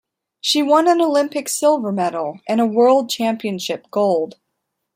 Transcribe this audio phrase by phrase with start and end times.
[0.39, 4.39] She won an Olympic silver medal and a World Championship gold.